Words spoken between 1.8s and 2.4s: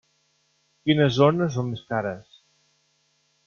cares?